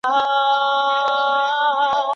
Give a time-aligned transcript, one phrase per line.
[0.03, 2.01] 设计放在身边